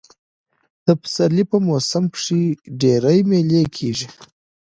[0.85, 2.43] د پسرلي په موسم کښي
[2.81, 4.07] ډېرئ مېلې کېږي.